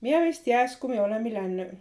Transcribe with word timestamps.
Miä 0.00 0.20
meist 0.20 0.46
jääs, 0.46 0.76
kui 0.76 0.90
me 0.90 1.02
oleme 1.02 1.34
lännü? 1.34 1.76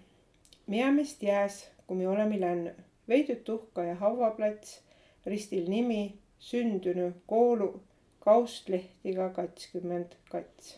Miä 0.67 0.91
meist 0.91 1.23
jääs, 1.23 1.69
kui 1.87 1.97
me 1.97 2.07
oleme 2.07 2.41
lännü? 2.41 2.75
Veidüt 3.09 3.43
tuhka 3.43 3.83
ja 3.83 3.95
hauaplats, 3.95 4.81
ristil 5.25 5.69
nimi, 5.69 6.13
sündünü, 6.39 7.13
koolu, 7.27 7.81
kaustlehtiga 8.19 9.29
katskümmend 9.29 10.17
kats. 10.31 10.75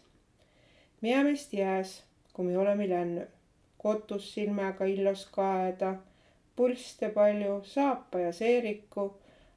Miä 1.02 1.24
meist 1.24 1.54
jääs, 1.54 2.04
kui 2.34 2.46
me 2.46 2.58
oleme 2.58 2.90
lännü? 2.90 3.28
Kotus 3.78 4.34
silmäga 4.34 4.86
illos 4.86 5.26
kaeda, 5.26 5.96
pulste 6.56 7.10
palju, 7.10 7.64
saapa 7.64 8.20
ja 8.20 8.32
seeriku, 8.34 9.14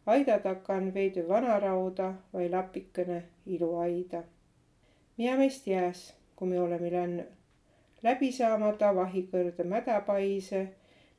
aida 0.06 0.38
takan 0.38 0.94
veidi 0.94 1.28
vanarauda 1.28 2.14
vai 2.32 2.50
lapikene 2.50 3.22
iluaida. 3.46 4.22
Miä 5.16 5.36
meist 5.36 5.66
jääs, 5.66 6.14
kui 6.36 6.48
me 6.48 6.60
oleme 6.60 6.92
lännü? 6.92 7.33
Läbi 8.04 8.32
saamata 8.32 8.90
vahikõrde 8.96 9.64
mädapaise 9.64 10.66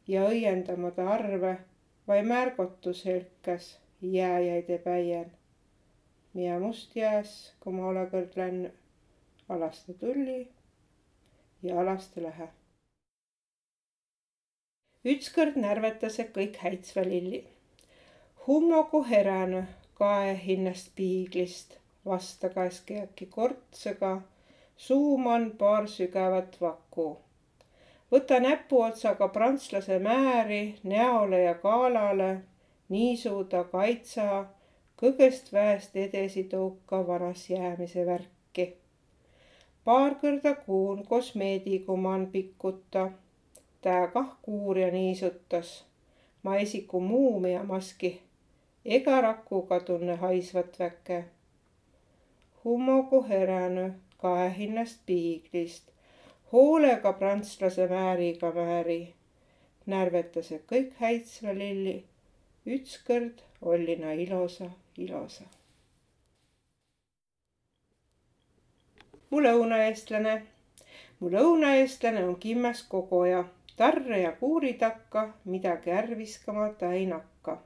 ja 0.07 0.25
õiendamata 0.29 1.07
arve 1.13 1.57
vai 2.07 2.23
märgotus 2.23 3.05
helkas 3.05 3.77
jääjäide 4.01 4.77
päien. 4.77 5.31
Miä 6.33 6.59
must 6.59 6.95
jääs, 6.95 7.31
kui 7.59 7.73
ma 7.73 7.87
olõ 7.89 8.05
kõrd 8.11 8.35
lännü? 8.37 8.69
Alaste 9.49 9.93
tulli 9.93 10.47
ja 11.63 11.79
alaste 11.81 12.23
lähe. 12.23 12.49
Ütskõrd 15.05 15.57
närvetäse 15.61 16.27
kõik 16.37 16.57
häitsvä 16.61 17.03
lilli. 17.05 17.41
Hummogu 18.47 19.03
heränü 19.09 19.63
kae 19.93 20.33
hinnast 20.45 20.91
piiglist, 20.95 21.77
vasta 22.05 22.49
käes 22.49 22.81
kiäki 22.85 23.25
kortsõga 23.25 24.15
Suum 24.77 25.27
on 25.27 25.51
paar 25.57 25.87
sügävat 25.87 26.57
vaku. 26.61 27.17
võta 28.11 28.39
näpuotsaga 28.39 29.27
prantslase 29.27 29.99
määri 29.99 30.75
näole 30.83 31.39
ja 31.43 31.53
kaalale, 31.53 32.41
niisu 32.89 33.43
ta 33.43 33.63
kaitsa, 33.63 34.45
kõgest 35.01 35.53
väest 35.53 35.95
edesi 35.95 36.43
tõuka 36.51 37.07
vanas 37.07 37.49
jäämise 37.49 38.05
värki. 38.05 38.73
paar 39.83 40.15
kõrda 40.21 40.55
kuun 40.65 41.05
kosmeedigu 41.07 41.97
man 41.97 42.27
pikkuta. 42.27 43.11
tää 43.81 44.07
kah 44.07 44.37
kuurja 44.41 44.91
niisutas. 44.91 45.85
ma 46.43 46.55
esiku 46.55 46.99
muumia 46.99 47.63
maski. 47.63 48.21
ega 48.85 49.21
rakuga 49.21 49.79
tunne 49.79 50.15
haisvat 50.15 50.79
väke. 50.79 51.25
Hummogu 52.63 53.23
heränü 53.29 53.93
kae 54.17 54.57
hinnast 54.57 54.99
piiglist. 55.05 55.91
hoolega 56.51 57.13
prantslase 57.13 57.87
määriga 57.87 58.51
määri. 58.51 59.13
närvetase 59.85 60.59
kõik 60.71 60.93
häitsva 60.99 61.53
lilli. 61.53 62.03
ütskõrd 62.65 63.43
olli 63.61 63.95
na 63.95 64.11
ilosa, 64.11 64.69
ilosa. 64.97 65.43
mu 69.29 69.41
lõunaeestlane. 69.43 70.35
mu 71.19 71.31
lõunaeestlane 71.31 72.25
on 72.27 72.35
kimmäs 72.35 72.83
kogoja, 72.83 73.45
tarre 73.75 74.19
ja 74.21 74.31
kuuri 74.31 74.73
takka 74.73 75.33
midagi 75.45 75.91
ärq 75.91 76.17
viskama 76.17 76.69
ta 76.79 76.93
ei 76.93 77.05
nakka. 77.05 77.61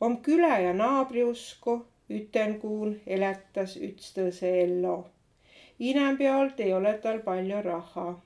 om 0.00 0.16
külä 0.22 0.58
ja 0.58 0.72
naabri 0.72 1.24
usku, 1.24 1.86
ütenkuun 2.10 3.00
elätäs 3.06 3.76
ütstõõsõ 3.76 4.52
ello 5.80 5.90
inämpealt 5.90 6.60
ei 6.60 6.72
ole 6.72 6.98
tal 6.98 7.18
palju 7.18 7.62
raha. 7.62 8.20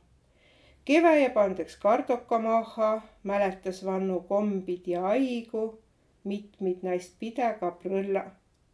Keväjä 0.84 1.31
pandaks 1.31 1.77
kardoka 1.77 2.39
maha, 2.39 3.03
mäletäs 3.22 3.84
vannu 3.84 4.20
kombid 4.20 4.86
ja 4.86 5.06
aigu, 5.06 5.78
mitmid 6.25 6.78
näist 6.83 7.14
pidäga 7.19 7.70
prõlla 7.70 8.25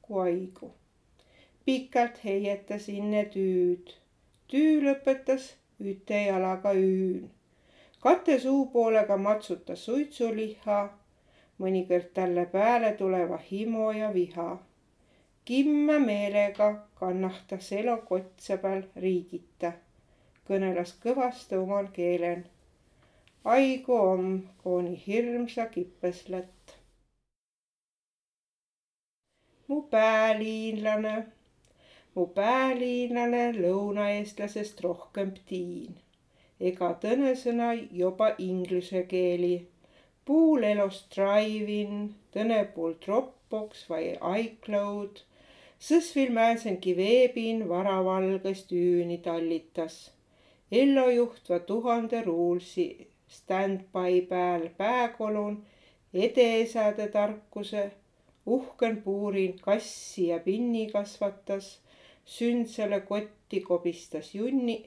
ku 0.03 0.19
aigu. 0.19 0.75
pikalt 1.64 2.25
heietas 2.25 2.88
inne 2.88 3.25
tüüd. 3.25 3.92
Tüü 4.48 4.80
lõpetas 4.80 5.54
üte 5.80 6.26
jalaga 6.26 6.72
üün. 6.72 7.30
kate 8.00 8.38
suupoolega 8.38 9.16
matsutas 9.16 9.84
suitsuliha, 9.84 10.88
mõnikord 11.58 12.08
talle 12.14 12.47
pääle 12.47 12.92
tuleva 12.92 13.36
himo 13.36 13.92
ja 13.92 14.14
viha 14.14 14.67
kimmä 15.48 15.98
meelega 15.98 16.66
kannahtas 16.94 17.72
elokotse 17.72 18.56
peal 18.64 18.82
riigita, 18.97 19.70
kõnelas 20.48 20.91
kõvasti 21.04 21.56
omal 21.56 21.86
keelen. 21.98 22.42
aigu 23.44 23.94
om, 23.97 24.26
kooni 24.64 25.03
hirmsa 25.06 25.66
kipõslet. 25.76 26.75
mu 29.69 29.78
pääliinlane, 29.94 31.14
mu 32.15 32.26
pääliinlane 32.26 33.42
lõunaeestlasest 33.60 34.84
rohkem 34.88 35.32
tiin 35.47 35.97
ega 36.72 36.91
tõnesõna 37.06 37.70
joba 38.03 38.28
inglise 38.38 39.03
keeli. 39.15 39.54
puul 40.25 40.62
elost 40.75 41.09
drive-in, 41.16 42.15
tõne 42.36 42.60
puul 42.75 42.94
Dropbox 43.06 43.88
vai 43.88 44.04
iCloud 44.42 45.25
Sõsvil 45.78 46.33
määnsengi 46.34 46.93
veebin 46.99 47.61
varavalgõst 47.71 48.72
üüni 48.75 49.21
tallitas. 49.22 50.11
Ello 50.72 51.05
juhtva 51.11 51.61
tuhande 51.69 52.22
ruulsi 52.27 52.87
stand-by 53.31 54.25
pääl 54.27 54.69
pääkolun 54.81 55.65
edeesäde 56.15 57.09
tarkuse, 57.15 57.91
uhken 58.47 59.03
puurin 59.03 59.59
kassi 59.61 60.27
ja 60.27 60.39
pinni 60.39 60.91
kasvatas, 60.91 61.81
sündsele 62.25 63.00
kotti 63.00 63.60
kobistas 63.60 64.34
junni. 64.34 64.78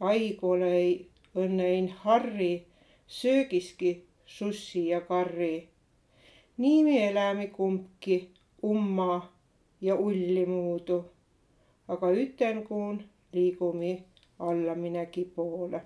Aigole 0.00 0.74
ei 0.76 1.08
õnnein 1.36 1.88
Harri, 1.88 2.66
söögiski 3.06 4.04
sussi 4.26 4.88
ja 4.88 5.00
karri. 5.00 5.68
nii 6.56 6.84
me 6.84 7.08
elämi 7.08 7.46
kumbki 7.48 8.30
umma 8.62 9.37
ja 9.80 9.94
ullimuudu, 9.94 11.04
aga 11.88 12.10
ütenkuun 12.10 13.04
liigumi 13.32 14.04
allaminegi 14.38 15.24
poole. 15.24 15.82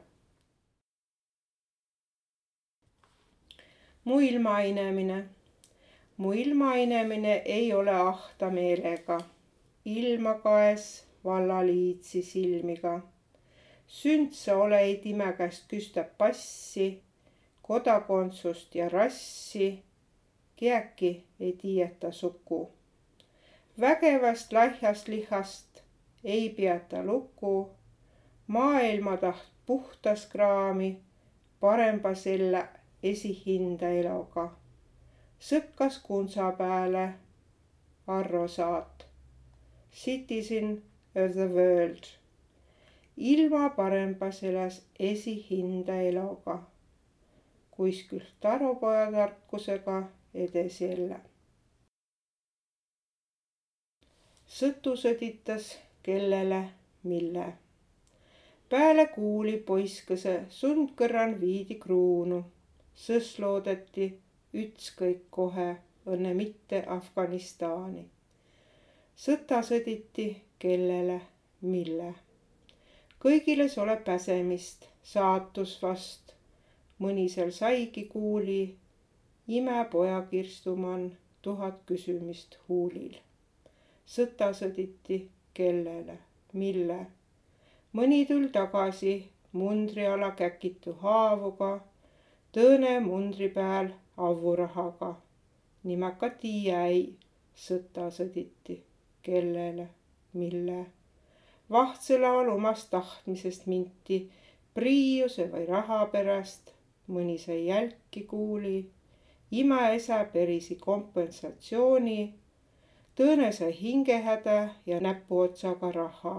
mu 4.04 4.20
ilmainemine. 4.20 5.24
mu 6.16 6.32
ilmainemine 6.32 7.34
ei 7.34 7.72
ole 7.72 7.90
ahta 7.90 8.50
meelega, 8.50 9.20
ilma 9.84 10.34
kaes 10.34 11.04
vallaliitsi 11.24 12.22
silmiga. 12.22 13.00
sündsa 13.86 14.56
ole 14.56 14.80
ei 14.80 14.96
time 14.96 15.32
käest 15.32 15.64
küsta 15.68 16.04
passi, 16.18 17.02
kodakondsust 17.62 18.74
ja 18.74 18.88
rassi. 18.88 19.82
kiäki 20.56 21.24
ei 21.40 21.52
tiiäta 21.52 22.12
sugu 22.12 22.72
vägevast 23.80 24.52
lahjast 24.52 25.08
lihast 25.08 25.82
ei 26.24 26.48
peata 26.48 27.04
lugu. 27.04 27.70
maailma 28.46 29.16
taht 29.16 29.52
puhtas 29.66 30.26
kraami, 30.26 31.00
paremba 31.60 32.14
selle 32.14 32.68
esihinda 33.02 33.88
eloga. 33.88 34.52
sõkkas 35.40 35.98
kuntsa 36.02 36.52
pääle 36.58 37.14
Arro 38.06 38.48
Saat. 38.48 39.06
Citizen 39.92 40.82
of 41.14 41.32
the 41.32 41.48
world. 41.54 42.04
ilma 43.16 43.70
parembas 43.70 44.42
elas 44.42 44.82
esihinda 44.98 46.00
eloga. 46.00 46.62
kuskilt 47.70 48.34
talupojatarkusega 48.40 50.02
edasi 50.34 50.84
jälle 50.84 51.31
sõtu 54.52 54.92
sõditas, 55.00 55.78
kellele, 56.02 56.58
mille. 57.08 57.44
Pääle 58.68 59.06
kuuli 59.14 59.54
poiskõse 59.68 60.34
sundkõrran 60.50 61.38
viidi 61.40 61.78
kruunu. 61.84 62.42
sõs 63.04 63.30
loodeti 63.38 64.08
ütskõik 64.62 65.22
kohe, 65.30 65.76
õnne 66.06 66.34
mitte 66.34 66.82
Afganistani. 66.96 68.04
sõta 69.16 69.62
sõditi, 69.62 70.28
kellele, 70.58 71.20
mille. 71.60 72.14
kõigiles 73.24 73.78
ole 73.78 73.96
päsemist, 73.96 74.88
saatus 75.02 75.82
vast. 75.82 76.36
mõni 76.98 77.28
seal 77.28 77.50
saigi 77.50 78.04
kuuli, 78.04 78.76
imepoja 79.48 80.22
kirstumann 80.30 81.12
tuhat 81.42 81.84
küsimist 81.86 82.58
huulil 82.68 83.20
sõta 84.12 84.50
sõditi, 84.52 85.16
kellele, 85.56 86.18
mille. 86.52 86.98
mõni 87.96 88.24
tull 88.28 88.50
tagasi, 88.52 89.12
mundri 89.56 90.04
ala 90.06 90.30
käkitu 90.36 90.92
haavuga, 91.00 91.70
tõõne 92.52 92.98
mundri 93.00 93.48
peal 93.54 93.88
avurahaga. 94.16 95.14
nimeka 95.84 96.30
tiiä 96.42 96.82
ei, 96.86 97.16
sõtta 97.54 98.10
sõditi, 98.10 98.82
kellele, 99.22 99.88
mille. 100.32 100.84
vahtsõlaul 101.70 102.52
omast 102.58 102.90
tahtmisest 102.90 103.66
minti, 103.66 104.30
priiuse 104.74 105.48
või 105.54 105.64
raha 105.72 106.06
pärast, 106.12 106.74
mõni 107.08 107.38
sai 107.38 107.66
jälki 107.66 108.26
kuuli, 108.28 108.90
imaisa 109.50 110.24
perisi 110.32 110.76
kompensatsiooni, 110.76 112.41
tõõne 113.16 113.52
sai 113.52 113.72
hingehäda 113.80 114.68
ja 114.86 115.00
näpuotsaga 115.00 115.92
raha. 115.92 116.34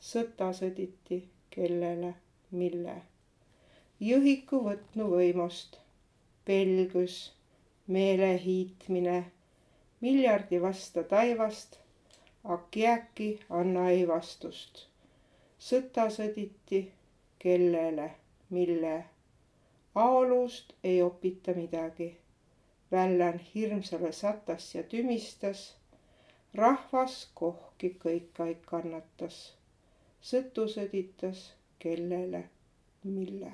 sõtta 0.00 0.52
sõditi 0.56 1.28
kellele, 1.50 2.14
mille. 2.50 2.94
Jõhiku 4.00 4.62
võtnu 4.64 5.10
võimust, 5.10 5.76
pelgus, 6.44 7.32
meelehiitmine, 7.86 9.18
miljardi 10.00 10.60
vasta 10.62 11.02
taivast, 11.04 11.76
ak 12.44 12.76
jääki 12.76 13.28
anna 13.50 13.90
ei 13.90 14.08
vastust. 14.08 14.86
sõtta 15.58 16.08
sõditi, 16.10 16.92
kellele, 17.38 18.10
mille. 18.50 19.04
aolust 19.94 20.72
ei 20.84 21.02
opita 21.02 21.52
midagi. 21.54 22.19
Vällän 22.92 23.38
hirmsale 23.38 24.12
satas 24.12 24.74
ja 24.74 24.82
tümistas. 24.82 25.76
rahvas 26.54 27.30
kohki 27.34 27.96
kõik 28.04 28.40
aeg 28.42 28.62
kannatas 28.66 29.42
sõtu 30.20 30.68
sõditas, 30.68 31.52
kellele, 31.78 32.44
mille. 33.04 33.52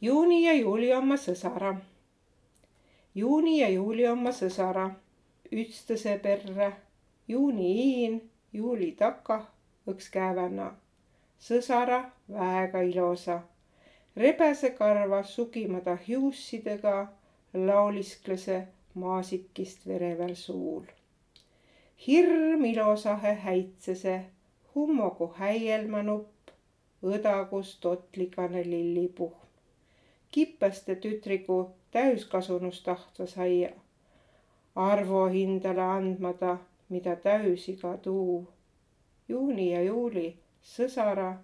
juuni 0.00 0.42
ja 0.44 0.52
juuli 0.52 0.92
oma 0.94 1.16
sõsara. 1.16 1.76
juuni 3.14 3.60
ja 3.60 3.68
juuli 3.68 4.08
oma 4.08 4.32
sõsara, 4.32 4.90
ütstõse 5.52 6.18
perre, 6.22 6.72
juuni 7.28 7.70
iin, 7.84 8.20
juuli 8.52 8.92
taka, 8.92 9.46
õks 9.86 10.10
käevenna. 10.10 10.74
sõsara 11.38 12.10
väega 12.28 12.82
ilosa, 12.82 13.42
rebäsekarva 14.16 15.22
sugimada 15.22 15.96
hiussidega 16.08 17.06
laulisklase 17.54 18.60
maasikist 18.94 19.86
verevel 19.86 20.34
suul 20.34 20.86
hirm 22.06 22.64
ilosahe 22.64 23.34
häitsese, 23.42 24.14
hummogu 24.74 25.28
häielmanupp, 25.38 26.50
õdagus 27.02 27.76
totlikane 27.80 28.64
lillipuhm. 28.64 29.32
kippaste 30.30 30.96
tütrigu 30.96 31.70
täuskasunust 31.90 32.84
tahtva 32.84 33.26
saia. 33.26 33.70
arvo 34.74 35.26
hindale 35.26 35.82
andmata, 35.82 36.58
mida 36.88 37.16
täusiga 37.16 37.96
tuu. 37.96 38.48
juuni 39.28 39.72
ja 39.72 39.82
juuli 39.82 40.36
sõsara, 40.62 41.34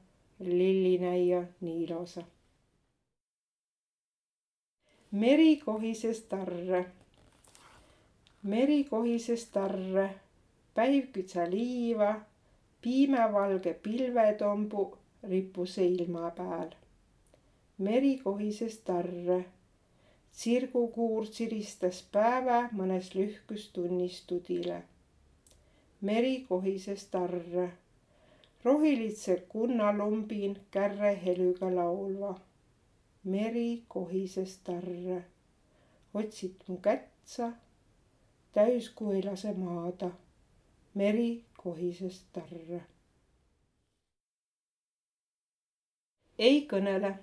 lillinäia 0.41 1.45
nii 1.61 1.85
ilosa. 1.85 2.23
Meri 5.13 5.57
kohises 5.57 6.21
tarre. 6.23 6.85
meri 8.43 8.85
kohises 8.85 9.45
tarre 9.45 10.15
päiv 10.75 11.11
kütsa 11.13 11.45
liiva, 11.51 12.13
piimevalge 12.83 13.75
pilvetombu 13.75 14.85
rippuse 15.31 15.85
ilma 15.87 16.31
peal. 16.31 16.71
meri 17.79 18.19
kohises 18.25 18.79
tarre. 18.79 19.45
tsirgukuur 20.33 21.27
tsiristas 21.29 21.99
päeva 22.13 22.69
mõnes 22.73 23.13
lühkus 23.15 23.69
tunnis 23.75 24.23
tudile. 24.27 24.83
meri 26.01 26.47
kohises 26.49 27.05
tarre. 27.05 27.67
rohilitse 28.65 29.37
kunnalumbin 29.49 30.57
kärre 30.71 31.13
helüga 31.25 31.75
laulva. 31.75 32.33
Meri 33.25 33.85
kohises 33.89 34.57
tarre. 34.65 35.25
otsid 36.15 36.55
mu 36.69 36.77
kätsa, 36.77 37.53
täiskuu 38.53 39.13
ei 39.13 39.23
lase 39.23 39.53
maada 39.53 40.11
meri 40.95 41.45
kohises 41.57 42.25
tarre. 42.33 42.83
ei 46.39 46.67
kõnele, 46.71 47.15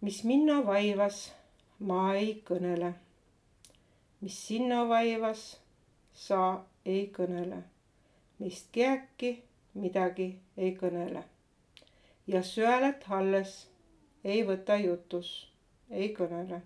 mis 0.00 0.24
minna 0.24 0.60
vaivas, 0.66 1.32
ma 1.78 2.14
ei 2.14 2.42
kõnele. 2.46 2.92
mis 4.20 4.46
sinna 4.46 4.88
vaivas, 4.88 5.60
sa 6.14 6.64
ei 6.84 7.12
kõnele. 7.16 7.62
meist 8.38 8.68
kiäki 8.72 9.42
midagi 9.74 10.38
ei 10.56 10.76
kõnele. 10.76 11.24
ja 12.26 12.42
söölet 12.42 13.04
alles 13.08 13.69
ei 14.24 14.42
võta 14.46 14.76
jutus, 14.76 15.48
ei 15.90 16.14
kõnele. 16.14 16.60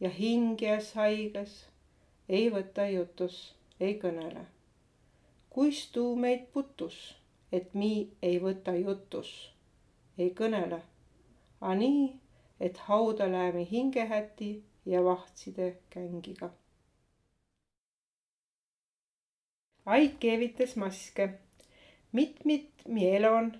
ja 0.00 0.10
hinges 0.10 0.92
haiges. 0.94 1.64
Ei 2.28 2.48
võta 2.48 2.86
jutus, 2.88 3.54
ei 3.80 3.98
kõnele. 4.00 4.46
Kuis 5.50 5.82
tuu 5.92 6.16
meid 6.16 6.46
putus, 6.52 6.96
et 7.52 7.74
mi 7.74 8.08
ei 8.22 8.38
võta 8.40 8.72
jutus, 8.74 9.30
ei 10.18 10.30
kõnele, 10.38 10.80
a 11.60 11.74
nii, 11.76 12.06
et 12.60 12.80
hauda 12.88 13.28
läämi 13.30 13.66
hingehäti 13.70 14.50
ja 14.86 15.04
vahtside 15.04 15.76
kängiga. 15.90 16.48
Aik 19.84 20.16
keevitas 20.20 20.76
maske, 20.80 21.28
mit-mit 22.12 22.86
mi 22.88 23.04
elon, 23.10 23.52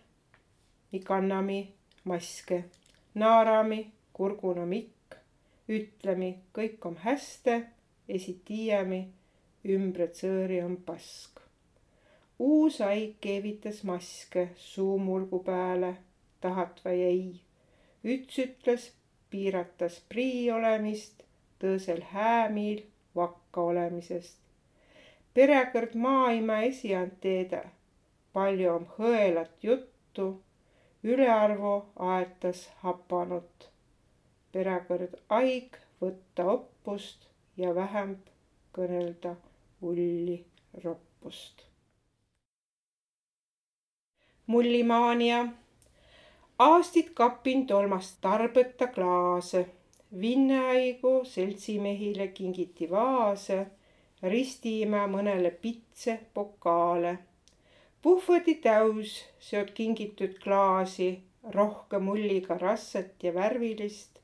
mi 0.93 1.01
kannami 1.05 1.61
maske, 2.09 2.65
naarami 3.15 3.81
kurguna 4.13 4.67
mikk, 4.67 5.17
ütlemi, 5.69 6.31
kõik 6.55 6.87
on 6.87 6.97
häste, 7.05 7.61
esi 8.09 8.37
tiiämi, 8.45 9.01
ümbre 9.75 10.09
tsõõri 10.13 10.61
on 10.65 10.77
pask. 10.87 11.41
Uus 12.39 12.81
haig 12.83 13.17
keevitas 13.23 13.85
maske 13.87 14.49
suumulgu 14.59 15.39
peale, 15.47 15.95
tahat 16.41 16.81
või 16.85 17.03
ei. 17.09 17.29
üts 18.05 18.39
ütles, 18.39 18.91
piiratas 19.31 20.01
prii 20.09 20.51
olemist, 20.51 21.23
tõõsel 21.63 22.03
häämiil 22.11 22.83
vakka 23.17 23.61
olemisest. 23.71 24.39
perekõrd 25.35 25.95
maailma 25.95 26.61
esiand 26.63 27.15
teeda, 27.21 27.63
palju 28.33 28.69
on 28.75 28.85
hõelat 28.99 29.63
juttu, 29.63 30.27
ülearvu 31.05 31.75
aetas 32.13 32.65
hapanut. 32.83 33.69
perekõrd 34.53 35.19
haig 35.29 35.77
võtta 36.01 36.49
oppust 36.57 37.29
ja 37.57 37.75
vähem 37.75 38.17
kõnelda 38.73 39.37
ulli 39.83 40.45
roppust 40.85 41.67
mullimaania. 44.47 45.47
aastid 46.59 47.09
kapin 47.15 47.67
tolmast 47.67 48.19
tarbeta 48.21 48.87
klaase. 48.87 49.67
Vinneaigu 50.21 51.25
seltsimehile 51.25 52.29
kingiti 52.29 52.91
vaase, 52.91 53.67
ristiime 54.23 55.07
mõnele 55.07 55.51
pitse 55.51 56.21
pokaale. 56.35 57.19
Puhveti 58.05 58.55
täus 58.65 59.13
seod 59.41 59.71
kingitud 59.77 60.35
klaasi, 60.43 61.07
rohke 61.55 61.99
mulliga 61.99 62.59
rasset 62.61 63.23
ja 63.23 63.31
värvilist, 63.35 64.19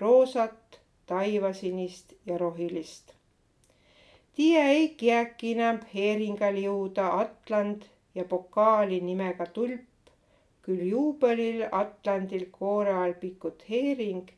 roosat, 0.00 0.80
taivasinist 1.06 2.12
ja 2.26 2.38
rohilist. 2.38 3.12
Tie 4.34 4.64
ei 4.70 4.88
kiäki 5.02 5.52
enam 5.52 5.78
heeringal 5.94 6.58
jõuda 6.58 7.06
Atland 7.20 7.86
ja 8.14 8.24
pokaali 8.24 8.98
nimega 9.06 9.46
tulp, 9.46 10.10
küll 10.66 10.82
juubelil 10.90 11.62
Atlandil 11.70 12.48
koore 12.58 12.98
all 13.04 13.14
pikut 13.22 13.62
heering 13.70 14.34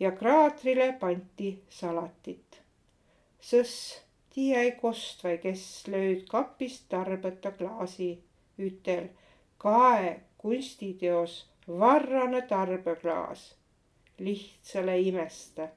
ja 0.00 0.12
kraatrile 0.12 0.92
pandi 1.00 1.54
salatit. 1.80 2.60
sõss, 3.40 3.96
tii 4.34 4.54
ei 4.60 4.76
kost 4.84 5.24
või 5.24 5.40
kes 5.40 5.66
lööd 5.88 6.24
kapist 6.28 6.88
tarbeta 6.92 7.56
klaasi, 7.56 8.12
ütel 8.58 9.08
kae 9.58 10.20
kunstiteos 10.38 11.46
varrane 11.68 12.42
tarbeklaas. 12.42 13.54
lihtsale 14.18 15.00
imeste, 15.00 15.68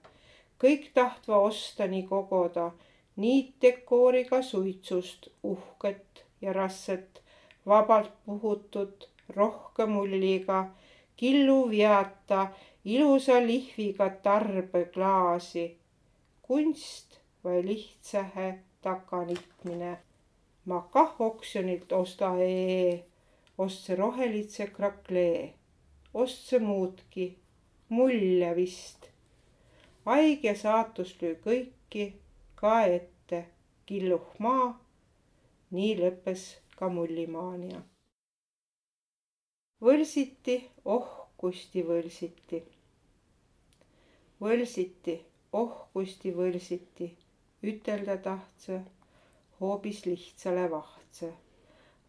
kõik 0.61 0.91
tahtva 0.93 1.37
osta 1.47 1.87
nii 1.87 2.05
kogoda 2.07 2.71
niitdekooriga 3.19 4.41
suitsust 4.41 5.27
uhket 5.43 6.23
ja 6.41 6.53
rasset 6.53 7.21
vabalt 7.67 8.11
puhutud, 8.25 9.07
rohke 9.35 9.85
mulliga, 9.85 10.59
killu 11.17 11.69
veata, 11.71 12.47
ilusa 12.85 13.41
lihviga 13.47 14.09
tarbeklaasi. 14.09 15.77
kunst 16.41 17.19
või 17.43 17.65
lihtsähe 17.65 18.59
takanitmine. 18.81 19.97
Ma 20.69 20.79
kah 20.93 21.13
oksjonilt 21.27 21.91
osta 22.01 22.27
ee, 22.45 23.03
ostse 23.63 23.95
rohelitse 23.95 24.67
kraklee, 24.75 25.53
ostse 26.13 26.59
muudki, 26.59 27.25
mulje 27.95 28.51
vist. 28.57 29.07
aig 30.15 30.43
ja 30.47 30.53
saatus 30.63 31.11
löö 31.21 31.35
kõiki 31.45 32.05
ka 32.59 32.75
ette, 32.97 33.39
killuh 33.87 34.27
maa. 34.45 34.67
nii 35.75 35.93
lõppes 36.01 36.43
ka 36.77 36.89
mullimaania. 36.95 37.81
võlsiti, 39.85 40.55
oh 40.85 41.09
kusti 41.41 41.83
võlsiti. 41.89 42.61
võlsiti, 44.41 45.17
oh 45.61 45.75
kusti 45.93 46.37
võlsiti, 46.39 47.11
ütelda 47.73 48.17
tahtse 48.29 48.81
hoopis 49.61 50.05
lihtsale 50.05 50.65
vahtse, 50.71 51.29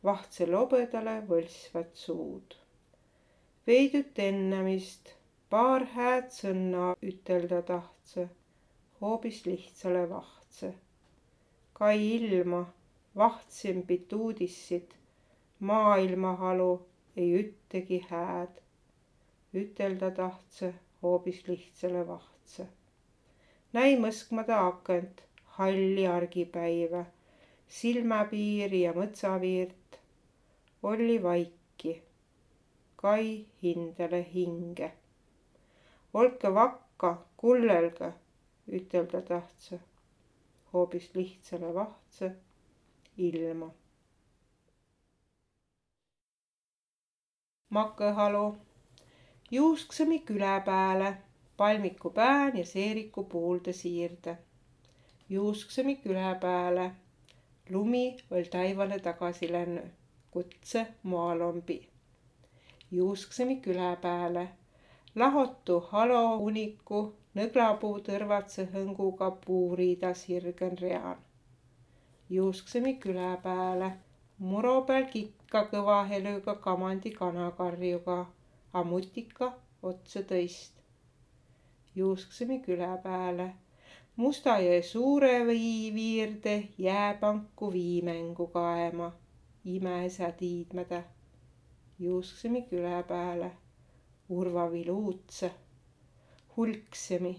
vahtse 0.04 0.46
lobedale 0.50 1.14
võlsvat 1.30 1.94
suud. 2.04 2.54
veidüt 3.66 4.18
ennamist 4.26 5.14
paar 5.54 5.84
hääd 5.94 6.28
sõna 6.34 6.88
ütelda 7.12 7.58
tahtse, 7.72 8.28
hoopis 9.00 9.40
lihtsale 9.46 10.04
vahtse. 10.10 10.72
kai 11.80 11.96
ilma 12.16 12.60
vahtsempi 13.16 13.96
uudissid, 14.16 14.94
maailmahalu 15.70 16.70
ei 17.16 17.32
üttegi 17.40 17.98
hääd. 18.10 18.60
ütelda 19.64 20.10
tahtse 20.20 20.74
hoopis 21.02 21.42
lihtsale 21.48 22.06
vahtse. 22.08 22.66
näi 23.72 23.96
mõskmada 24.06 24.60
akent, 24.68 25.22
halli 25.58 26.06
argipäiva, 26.06 27.04
silmapiiri 27.70 28.82
ja 28.82 28.92
mõtsaviirt. 28.92 30.00
oli 30.82 31.22
vaiki. 31.22 32.02
kai 32.96 33.46
hindele 33.62 34.26
hinge. 34.34 34.92
olge 36.14 36.54
vakka, 36.54 37.14
kullelge, 37.36 38.12
ütelda 38.68 39.22
tahtse 39.22 39.80
hoopis 40.72 41.10
lihtsale 41.14 41.74
vahtse 41.74 42.32
ilma. 43.16 43.70
Makõhalu 47.70 48.44
juusksõmi 49.50 50.18
külä 50.26 50.60
pääle, 50.66 51.16
palmiku 51.56 52.10
pään 52.10 52.56
ja 52.58 52.64
seeriku 52.66 53.24
puulde 53.24 53.72
siirde. 53.72 54.38
juusksõmi 55.28 55.96
külä 55.96 56.34
pääle, 56.40 56.90
lumi 57.70 58.02
oll 58.30 58.48
taivale 58.56 58.98
tagasi 59.08 59.52
lännü, 59.52 59.82
kutse 60.30 60.86
maalombi. 61.02 61.78
juusksõmi 62.98 63.56
külä 63.66 63.96
pääle, 64.06 64.48
lahotu 65.14 65.80
halo 65.92 66.22
uniku 66.50 67.02
nõglapuu 67.40 67.96
tõrvatse 68.10 68.68
hõnguga 68.76 69.30
puuriida 69.46 70.14
sirgõn 70.24 70.78
rean 70.86 71.18
juusksõmi 72.30 72.90
külä 73.02 73.28
pääle. 73.42 73.86
muro 74.50 74.72
peal 74.88 75.04
kikka 75.12 75.62
kõva 75.70 75.96
helüga 76.10 76.52
kamandi 76.66 77.10
kanakarjuga, 77.16 78.18
a 78.72 78.82
mutika 78.90 79.48
otsa 79.82 80.20
tõist. 80.32 80.76
juusksõmi 81.96 82.60
külä 82.66 82.90
pääle. 83.06 83.48
Mustajõe 84.20 84.80
suure 84.86 85.28
vii 85.48 85.92
viirde 85.94 86.52
jääpanku 86.86 87.68
viimängu 87.72 88.46
kaema, 88.56 89.06
imeisa 89.74 90.28
tiidmädä. 90.40 90.98
juusksõmi 91.98 92.60
külä 92.72 92.98
pääle. 93.12 93.50
urvaviluutse, 94.28 95.50
hulksemi, 96.56 97.32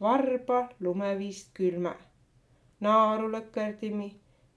varba 0.00 0.62
lumeviist 0.80 1.50
külmä. 1.60 1.94
naaru 2.80 3.28
lõkerdimi 3.34 4.08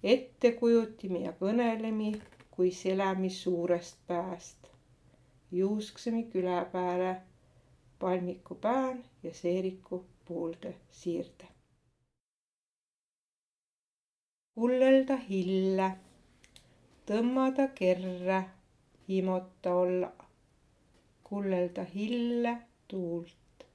ette 0.03 0.51
kujutimi 0.61 1.23
ja 1.25 1.31
kõnelemi, 1.43 2.13
kui 2.51 2.71
selämi 2.71 3.29
suurest 3.29 3.97
pääst. 4.07 4.71
juusksemi 5.51 6.23
külä 6.23 6.65
pääle, 6.71 7.11
palmiku 7.99 8.55
pään 8.55 9.03
ja 9.23 9.33
seeriku 9.33 10.05
puulde 10.25 10.75
siirde. 10.91 11.56
Kullelda 14.57 15.15
hille, 15.29 15.87
tõmmada 17.05 17.67
kerre, 17.77 18.37
himota 19.09 19.73
olla. 19.81 20.07
kullelda 21.23 21.83
hille 21.93 22.53
tuult, 22.87 23.65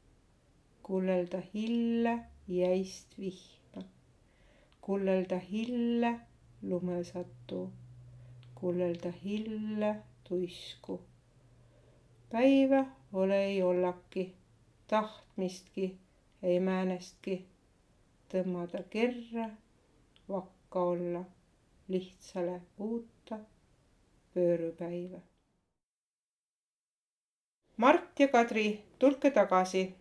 kullelda 0.82 1.38
hille 1.54 2.14
jäist 2.48 3.14
vihma. 3.18 3.82
Kullelda 4.80 5.38
hille 5.38 6.10
lumesatu, 6.62 7.60
kullelda 8.54 9.12
hille 9.24 9.96
tuisku. 10.28 11.00
päivä 12.30 12.86
ole 13.12 13.44
ei 13.44 13.62
ollaki, 13.62 14.34
tahtmistki 14.86 15.98
ei 16.42 16.60
määnestki, 16.60 17.46
tõmmada 18.32 18.82
kerre, 18.90 19.50
vakka 20.28 20.61
olla, 20.80 21.24
lihtsale 21.88 22.60
uutta 22.78 23.38
pöörupäiva. 24.34 25.20
Mart 27.76 28.20
ja 28.20 28.28
Kadri, 28.28 28.84
tulge 28.98 29.30
tagasi. 29.30 29.94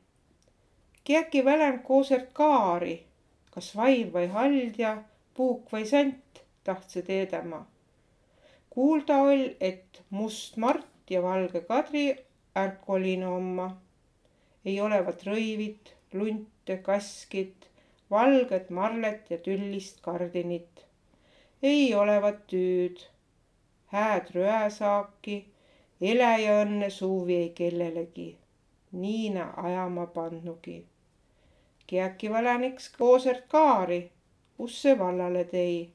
Kiäki 1.03 1.45
välem 1.45 1.79
koosert 1.79 2.33
kaari 2.33 3.11
kas 3.51 3.73
vaim 3.75 4.11
või 4.15 4.29
haldja, 4.31 4.95
puuk 5.35 5.71
või 5.73 5.85
sant, 5.87 6.41
tahtse 6.63 7.03
teedäma. 7.07 7.65
kuulda 8.71 9.17
oll, 9.27 9.47
et 9.59 10.01
must 10.09 10.57
Mart 10.57 11.09
ja 11.09 11.21
valge 11.21 11.61
Kadri 11.67 12.05
ärkolin 12.55 13.23
omma. 13.27 13.77
ei 14.65 14.79
olevat 14.81 15.23
rõivit, 15.23 15.91
lunte, 16.13 16.77
kaskit, 16.77 17.67
valget 18.12 18.70
marlet 18.70 19.32
ja 19.32 19.38
tüllist 19.38 20.01
kardinit. 20.01 20.86
ei 21.63 21.96
olevat 21.96 22.48
tüüd, 22.48 23.08
hääd 23.96 24.32
röösaaki, 24.36 25.38
ele 26.01 26.32
ja 26.41 26.62
õnne 26.65 26.89
suuvi 26.89 27.36
ei 27.36 27.50
kellelegi. 27.50 28.30
Niina 28.91 29.53
ajama 29.58 30.06
pannugi 30.06 30.82
kiäki 31.91 32.30
valaniks 32.32 32.86
koosert 32.98 33.48
kaari, 33.51 33.98
kus 34.58 34.75
see 34.82 34.94
vallale 35.00 35.41
tõi. 35.53 35.89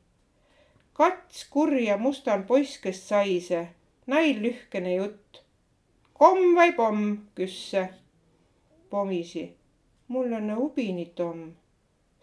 kats 0.99 1.45
kurja 1.55 1.97
mustal 1.97 2.43
poiss, 2.51 2.77
kes 2.83 3.01
saise, 3.09 3.61
näil 4.13 4.43
lühkene 4.43 4.93
jutt. 4.95 5.41
komm 6.13 6.55
vai 6.59 6.73
pomm, 6.73 7.17
küsse. 7.35 7.89
pomisi, 8.91 9.47
mul 10.09 10.33
on 10.33 10.53
ubinit 10.67 11.21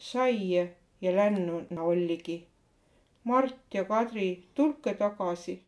saie 0.03 0.63
ja 1.01 1.12
lännuna 1.15 1.83
olligi. 1.83 2.48
Mart 3.24 3.74
ja 3.74 3.83
Kadri, 3.86 4.43
tulge 4.55 4.93
tagasi. 4.93 5.63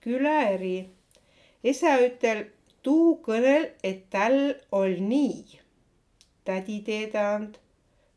külaäri, 0.00 0.76
esa 1.64 1.94
ütel 2.04 2.44
tuu 2.82 3.16
kõnel, 3.24 3.64
et 3.82 4.04
täl 4.14 4.36
oll 4.72 5.00
nii. 5.12 5.58
tädi 6.44 6.76
teedä 6.86 7.24
and, 7.36 7.56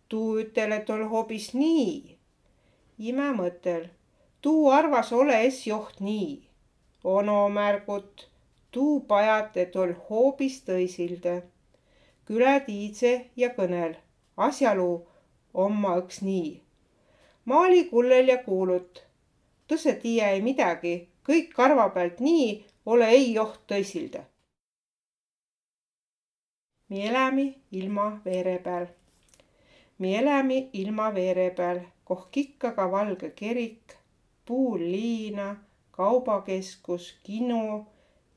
tuu 0.10 0.38
ütel, 0.44 0.76
et 0.78 0.90
oll 0.90 1.08
hoobis 1.14 1.48
nii. 1.54 2.18
ime 3.10 3.30
mõtel, 3.40 3.88
tuu 4.42 4.70
arvas 4.70 5.12
ole 5.22 5.40
es 5.48 5.66
joht 5.68 6.00
nii. 6.00 6.30
ono 7.04 7.40
märgut, 7.50 8.28
tuu 8.72 9.00
pajat, 9.14 9.58
et 9.58 9.76
oll 9.76 9.96
hoobis 10.10 10.62
tõisilde. 10.68 11.42
Küle 12.32 12.56
tiidse 12.66 13.14
ja 13.44 13.52
kõnel, 13.60 13.96
asjaluu 14.48 14.96
omma 15.68 15.96
õks 16.02 16.24
nii. 16.24 16.52
maali 17.46 17.86
kullel 17.92 18.34
ja 18.34 18.42
kuulut, 18.48 19.06
tõse 19.68 19.96
tiiä 20.04 20.34
ei 20.36 20.42
midagi, 20.42 20.98
kõik 21.28 21.56
karva 21.62 21.90
pealt 21.90 22.20
nii, 22.20 22.52
ole 22.86 23.14
ei 23.20 23.34
joht 23.34 23.66
tõisilde 23.68 24.26
mi 26.92 27.08
elämi 27.08 27.46
ilma 27.72 28.06
veere 28.26 28.58
peal. 28.64 28.86
mi 30.00 30.16
elämi 30.16 30.70
ilma 30.74 31.14
veere 31.16 31.50
peal, 31.58 31.80
koh 32.04 32.24
kikkaga 32.32 32.92
valge 32.92 33.30
kerik, 33.42 33.94
puul 34.46 34.82
liina, 34.94 35.46
kaubakeskus, 35.92 37.06
kino 37.24 37.86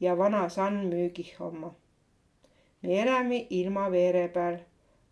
ja 0.01 0.19
vana 0.19 0.49
sann 0.49 0.77
müügih 0.91 1.33
omma. 1.41 1.75
Me 2.85 3.01
elämi 3.03 3.47
ilma 3.51 3.91
veere 3.93 4.23
peal, 4.33 4.57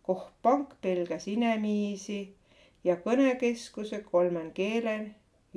koh 0.05 0.23
pank 0.45 0.73
pelgäs 0.81 1.23
inemiisi 1.31 2.17
ja 2.83 2.95
kõnekeskuse 3.05 3.99
kolmen 4.11 4.51
keelen 4.59 5.07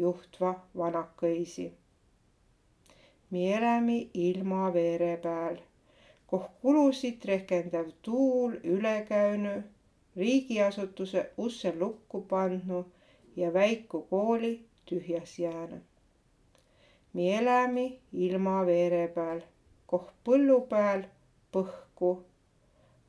juhtva 0.02 0.52
vanakõisi. 0.80 1.66
me 3.30 3.42
elämi 3.56 3.98
ilma 4.28 4.72
veere 4.72 5.10
peal, 5.26 5.58
koh 6.26 6.46
kulusid 6.62 7.24
rehkendav 7.30 7.90
tuul 8.02 8.54
üle 8.76 8.94
käünü, 9.08 9.56
riigiasutuse 10.16 11.30
usse 11.36 11.74
lukku 11.78 12.20
pandnu 12.30 12.84
ja 13.36 13.52
väiku 13.52 14.00
kooli 14.10 14.54
tühjas 14.86 15.38
jäänü. 15.38 15.80
me 17.12 17.28
elämi 17.38 17.98
ilma 18.12 18.66
veere 18.66 19.08
peal, 19.08 19.40
koh 19.86 20.08
põllu 20.24 20.60
peal 20.72 21.04
põhku, 21.96 22.24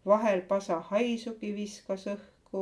vahel 0.06 0.42
pasa 0.48 0.80
haisugi 0.90 1.52
viskas 1.56 2.06
õhku 2.08 2.62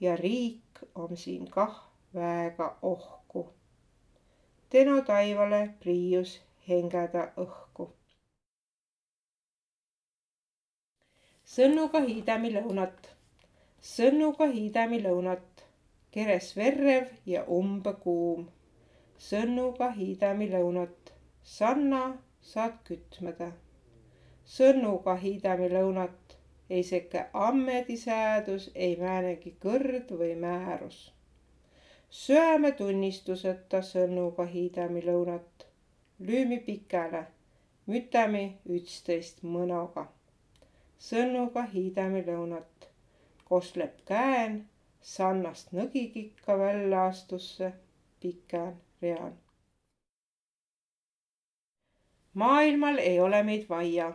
ja 0.00 0.16
riik 0.16 0.82
om 0.94 1.16
siin 1.16 1.46
kah 1.50 1.78
väega 2.14 2.76
ohku. 2.82 3.46
Teno 4.68 5.00
taivale 5.02 5.62
priius 5.80 6.40
hengädä 6.68 7.32
õhku. 7.36 7.88
sõnnuga 11.52 12.00
hiidämi 12.00 12.50
lõunat, 12.52 13.08
sõnnuga 13.94 14.46
hiidämi 14.52 15.02
lõunat, 15.02 15.64
keres 16.10 16.54
verrev 16.56 17.10
ja 17.26 17.44
umbe 17.44 17.92
kuum. 18.04 18.46
sõnnuga 19.18 19.90
hiidämi 19.98 20.48
lõunat, 20.54 21.12
sanna 21.42 22.00
saad 22.40 22.80
kütmeda 22.88 23.52
sõnnuga 24.52 25.14
hiidämi 25.16 25.68
lõunat, 25.72 26.34
ei 26.70 26.82
seke 26.84 27.24
ammedisäädus, 27.32 28.70
ei 28.74 28.96
määnegi 29.00 29.54
kõrd 29.64 30.10
või 30.22 30.34
määrus. 30.40 30.98
sööme 32.10 32.72
tunnistuseta 32.80 33.80
sõnnuga 33.90 34.44
hiidämi 34.44 35.02
lõunat, 35.06 35.64
lüümi 36.20 36.58
pikäle, 36.66 37.22
mütämi 37.86 38.42
ütsteist 38.76 39.40
mõnoga. 39.42 40.04
sõnnuga 40.98 41.62
hiidämi 41.70 42.22
lõunat, 42.26 42.88
kosleb 43.44 43.94
käen, 44.04 44.58
sannast 45.00 45.72
nõgikikka 45.72 46.58
välja 46.58 47.06
astusse, 47.06 47.72
pikään 48.20 48.76
rean. 49.02 49.32
maailmal 52.34 52.98
ei 52.98 53.20
ole 53.20 53.42
meid 53.42 53.66
vaia 53.68 54.12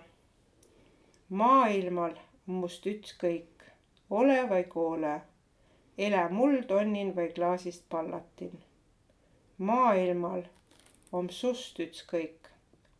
maailmal 1.29 2.13
must 2.45 2.85
ütskõik, 2.87 3.63
ole 4.09 4.49
vai 4.49 4.63
koole, 4.63 5.21
elä 5.97 6.29
mul 6.29 6.61
tonnin 6.67 7.15
vai 7.15 7.27
klaasist 7.35 7.83
pallatin. 7.89 8.61
maailmal 9.57 10.43
om 11.11 11.29
sust 11.29 11.79
ütskõik, 11.79 12.47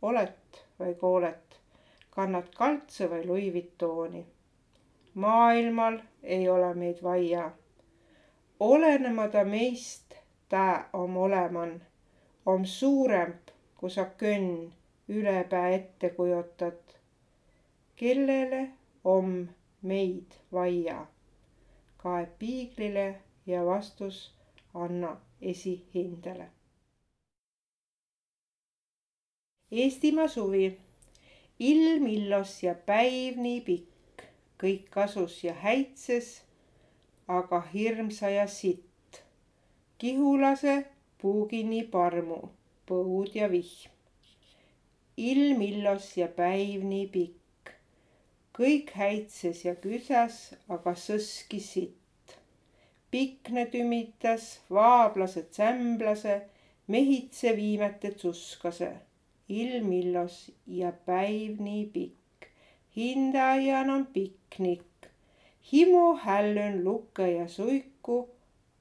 olet 0.02 0.66
vai 0.78 0.94
koolet, 0.94 1.56
kannad 2.10 2.52
kaltse 2.54 3.10
vai 3.10 3.26
Louis 3.26 3.52
Vuittoni. 3.52 4.26
maailmal 5.14 5.98
ei 6.22 6.48
ole 6.48 6.74
meid 6.74 7.02
vaia. 7.02 7.50
olenemata 8.60 9.44
meist 9.44 10.14
tää 10.48 10.88
om 10.92 11.16
oleman, 11.16 11.82
om 12.46 12.64
suuremp, 12.64 13.48
kui 13.76 13.90
sa 13.90 14.04
könn 14.04 14.72
ülepää 15.08 15.68
ette 15.68 16.10
kujutad 16.10 16.97
kellele 17.98 18.60
om 19.04 19.48
meid 19.82 20.34
vaia? 20.52 20.98
kaeb 21.98 22.34
piiglile 22.38 23.06
ja 23.46 23.64
vastus 23.66 24.18
anna 24.74 25.16
esihindele. 25.42 26.46
Eestimaa 29.70 30.28
suvi. 30.28 30.78
ilm 31.58 32.06
illos 32.06 32.52
ja 32.62 32.74
päiv 32.90 33.40
nii 33.46 33.60
pikk, 33.68 34.22
kõik 34.62 34.84
kasus 34.90 35.40
ja 35.44 35.54
häitses, 35.64 36.28
aga 37.38 37.60
hirmsa 37.72 38.30
ja 38.30 38.46
sitt. 38.46 39.22
kihulase 39.98 40.76
puugini 41.22 41.82
parmu, 41.82 42.40
põud 42.86 43.34
ja 43.34 43.50
vihm. 43.50 43.90
ilm 45.16 45.62
illos 45.62 46.16
ja 46.16 46.28
päiv 46.28 46.86
nii 46.94 47.06
pikk 47.18 47.37
kõik 48.58 48.90
häitses 48.98 49.60
ja 49.62 49.76
küsäs, 49.78 50.38
aga 50.74 50.90
sõski 50.98 51.60
sitt. 51.62 52.32
Pikne 53.10 53.68
tümitas, 53.70 54.46
vaablase 54.74 55.44
tsämblase, 55.46 56.40
mehitse 56.90 57.54
viimete 57.56 58.10
tsuskase. 58.10 58.96
ilm 59.48 59.92
illos 59.92 60.50
ja 60.66 60.90
päiv 60.92 61.60
nii 61.60 61.84
pikk. 61.92 62.48
Hindaaian 62.96 63.90
on 63.90 64.06
piknik. 64.06 65.08
himu 65.72 66.16
hällön 66.24 66.84
lukke 66.84 67.30
ja 67.30 67.48
suiku, 67.48 68.28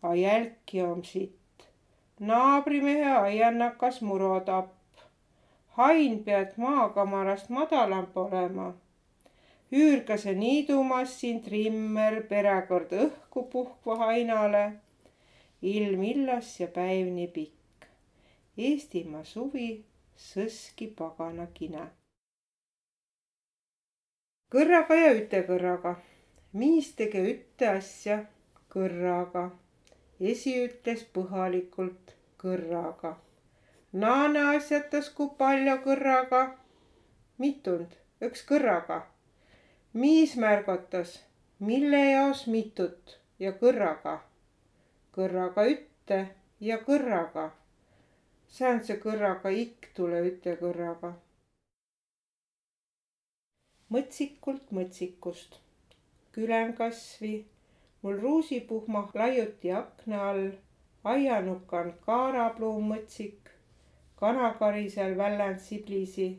a 0.01 0.15
jälki 0.15 0.81
om 0.81 1.03
sitt. 1.03 1.67
naabrimehe 2.19 3.11
aiannakas 3.11 4.01
muro 4.01 4.39
tapp. 4.39 4.73
hain 5.67 6.23
pead 6.23 6.53
maakamarast 6.57 7.49
madalamp 7.49 8.17
olema 8.17 8.73
üürgase 9.71 10.31
niidumassin, 10.39 11.41
trimmer, 11.43 12.21
perekord 12.27 12.91
õhku 12.91 13.47
puhkva 13.51 13.97
hainale. 14.05 14.79
ilm 15.61 16.03
illas 16.03 16.59
ja 16.59 16.67
päev 16.67 17.07
nii 17.13 17.27
pikk. 17.27 17.87
Eestimaa 18.57 19.23
suvi 19.23 19.83
sõski 20.15 20.87
pagana 20.87 21.47
kine. 21.53 21.87
kõrraga 24.51 24.95
ja 24.95 25.11
ütekõrraga. 25.13 25.95
miis 26.53 26.93
tege 26.95 27.25
ütte 27.33 27.67
asja 27.67 28.25
kõrraga. 28.69 29.51
esi 30.19 30.55
ütles 30.63 31.03
põhjalikult 31.03 32.15
kõrraga. 32.37 33.15
naane 33.91 34.47
asjatas 34.55 35.09
kui 35.09 35.29
palju 35.37 35.77
kõrraga. 35.83 36.55
mitund, 37.37 37.91
üks 38.21 38.45
kõrraga 38.45 39.16
miis 39.97 40.35
märgatas, 40.37 41.11
mille 41.59 41.99
jaos 42.11 42.41
mitut 42.47 43.13
ja 43.39 43.51
kõrraga. 43.61 44.19
kõrraga 45.15 45.63
ütte 45.71 46.17
ja 46.59 46.77
kõrraga. 46.89 47.45
säändse 48.57 48.99
kõrraga 49.05 49.53
ikk 49.63 49.87
tule 49.95 50.19
üte 50.27 50.53
kõrraga. 50.61 51.11
mõtsikult 53.89 54.71
mõtsikust. 54.71 55.59
külen 56.31 56.73
kasvi, 56.73 57.33
mul 58.01 58.21
ruusipuhma 58.21 59.09
laiuti 59.13 59.71
akna 59.81 60.23
all, 60.29 60.47
aianukk 61.03 61.73
on 61.73 61.93
kaarapluummõtsik, 62.05 63.49
kanakari 64.15 64.89
seal 64.89 65.17
väljend 65.17 65.59
siblisi, 65.59 66.31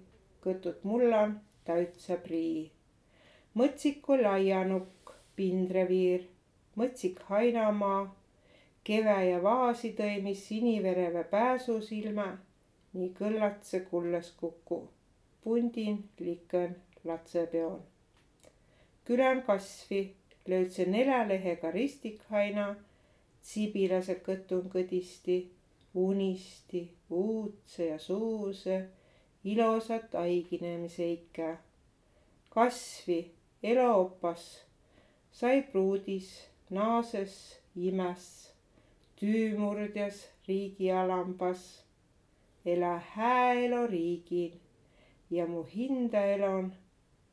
kõtut 0.47 0.85
mullan 0.85 1.40
täitsa 1.64 2.16
prii 2.16 2.78
mõtsiku 3.54 4.18
laianukk, 4.22 5.12
pindreviir, 5.37 6.26
mõtsik 6.76 7.20
hainamaa, 7.28 8.02
keve 8.84 9.16
ja 9.28 9.42
vaasi 9.42 9.92
tõi, 9.96 10.20
mis 10.22 10.44
sinivereve 10.48 11.24
pääsusilme, 11.30 12.28
nii 12.92 13.11
kõllatse 13.18 13.84
kulles 13.90 14.32
kuku. 14.40 14.88
pundin 15.42 15.98
likõn 16.18 16.74
latsepeon. 17.04 17.82
külän 19.04 19.42
kasvi, 19.42 20.14
löödse 20.46 20.84
nelalehega 20.87 21.70
ristikhaina, 21.70 22.76
tsibilase 23.42 24.14
kõtun 24.26 24.68
kõdisti, 24.74 25.38
unisti, 25.94 26.90
uudse 27.11 27.87
ja 27.87 27.98
suuse, 27.98 28.88
ilosat 29.44 30.14
aiginemise 30.14 31.12
ikka. 31.12 31.56
kasvi 32.50 33.38
eluopas, 33.62 34.64
sai 35.33 35.62
pruudis, 35.62 36.29
naases, 36.71 37.59
imes, 37.77 38.53
tüümurdjas 39.21 40.29
riigialambas. 40.49 41.85
elä 42.66 43.01
hää 43.11 43.53
elo 43.53 43.87
riigil 43.87 44.53
ja 45.31 45.47
mu 45.47 45.62
hinda 45.62 46.25
elon 46.25 46.73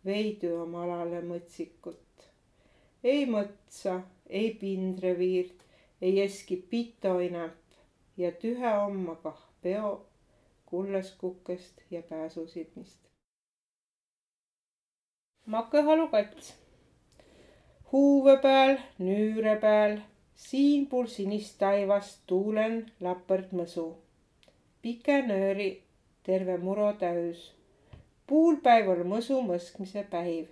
veidi 0.06 0.52
oma 0.52 0.84
alale 0.84 1.22
mõtsikut. 1.22 2.30
ei 3.04 3.26
mõtsa, 3.26 4.02
ei 4.30 4.54
pindreviirt, 4.60 5.66
ei 6.02 6.22
eski 6.22 6.58
pitoinäp, 6.58 7.58
ja 8.18 8.32
tühe 8.32 8.74
omma 8.78 9.16
kah 9.16 9.42
peo 9.62 10.06
kulleskukest 10.66 11.82
ja 11.92 12.02
pääsusilmist. 12.02 13.05
Makõhalu 15.46 16.08
kats. 16.10 16.54
huuve 17.92 18.34
peal, 18.42 18.78
nüüre 19.00 19.56
peal, 19.62 20.00
siinpool 20.46 21.08
sinist 21.08 21.60
taivast 21.60 22.24
tuulen 22.28 22.80
lapõrd 23.00 23.54
mõsu. 23.60 23.86
pike 24.82 25.22
nööri 25.28 25.70
terve 26.24 26.58
muro 26.58 26.94
täüs. 27.00 27.52
puulpäiv 28.28 28.90
on 28.90 29.08
mõsu 29.14 29.42
mõskmise 29.52 30.04
päiv. 30.10 30.48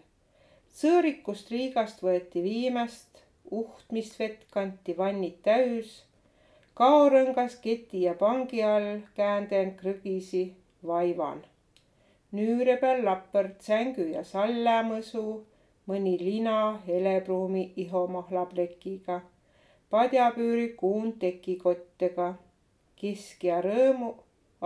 sõõrikust 0.81 1.51
Riigast 1.51 2.01
võeti 2.01 2.43
viimast, 2.43 3.23
uhtmisvett 3.51 4.45
kanti 4.51 4.97
vannid 4.97 5.41
täüs 5.43 6.03
kaorõngas 6.73 7.55
keti 7.61 8.01
ja 8.01 8.13
pangi 8.13 8.63
all 8.63 9.01
käänden 9.15 9.75
krõgisi 9.77 10.43
vaivan. 10.85 11.43
Nüüre 12.33 12.77
peal 12.81 13.03
lapõrd 13.05 13.59
sängu 13.61 14.07
ja 14.09 14.23
sallämõsu, 14.25 15.23
mõni 15.89 16.13
lina 16.21 16.55
helepruumi 16.87 17.63
ihomahlaplekiga, 17.83 19.19
padjapüüri 19.93 20.71
kuun 20.79 21.13
tekikottega, 21.21 22.31
kisk 22.97 23.45
ja 23.49 23.61
rõõmu 23.61 24.09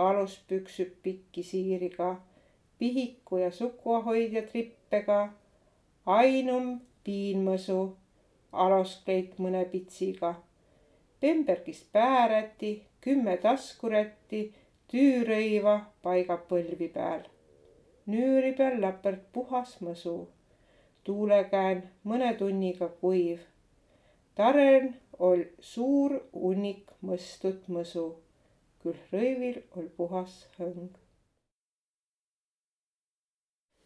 aluspüksüd 0.08 0.96
pikki 1.04 1.44
siiriga, 1.44 2.14
pihiku 2.78 3.42
ja 3.44 3.52
sukuhoidja 3.52 4.46
trippega, 4.48 5.20
ainum 6.18 6.76
piinmõsu, 7.04 7.80
aluskleit 8.52 9.36
mõne 9.42 9.64
pitsiga 9.72 10.36
Bembergist 11.20 11.86
pääräti, 11.92 12.68
kümme 13.00 13.36
taskurätti, 13.42 14.42
tüürõiva 14.92 15.74
paigab 16.02 16.44
põlvi 16.50 16.86
peal. 16.94 17.24
Nüüri 18.12 18.52
peal 18.58 18.80
läperd 18.84 19.22
puhas 19.32 19.76
mõsu. 19.86 20.16
tuulekään 21.04 21.82
mõne 22.04 22.30
tunniga 22.38 22.88
kuiv. 23.00 23.40
Taren 24.34 24.88
ol 25.18 25.44
suur 25.60 26.14
hunnik 26.32 26.90
mõstut 27.02 27.68
mõsu, 27.76 28.06
küll 28.82 28.98
rõivil 29.12 29.62
ol 29.76 29.88
puhas 29.96 30.34
hõng. 30.58 30.90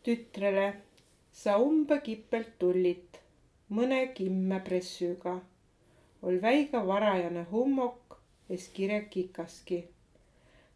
tütrele, 0.03 0.69
sa 1.33 1.57
umbe 1.63 2.01
kipelt 2.07 2.59
tullit, 2.59 3.21
mõne 3.71 4.01
kimme 4.15 4.59
pressüga 4.67 5.41
ol 6.23 6.39
väiga 6.43 6.81
varajane 6.87 7.45
hummok 7.51 8.19
es 8.49 8.69
kirek 8.75 9.11
kikaski. 9.11 9.85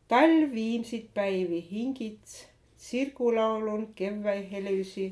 talv 0.09 0.53
viimsid 0.55 1.09
päivi 1.15 1.61
hingits, 1.71 2.47
tsirgulaulun 2.79 3.93
kevväi 3.97 4.51
helüsi. 4.51 5.07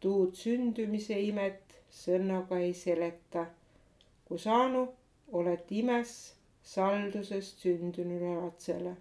tuud 0.00 0.34
sündümise 0.36 1.16
imet 1.20 1.76
sõnnaga 2.00 2.58
ei 2.66 2.74
seleta. 2.74 3.46
kui 4.24 4.38
saanu, 4.38 4.82
oled 5.32 5.70
imes 5.70 6.12
saldusest 6.72 7.64
sündünule 7.64 8.34
lapsele. 8.40 8.92